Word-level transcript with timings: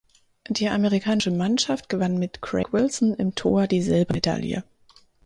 Die 0.49 0.67
amerikanische 0.67 1.29
Mannschaft 1.29 1.87
gewann 1.87 2.17
mit 2.17 2.41
Craig 2.41 2.73
Wilson 2.73 3.13
im 3.13 3.35
Tor 3.35 3.67
die 3.67 3.83
Silbermedaille. 3.83 4.63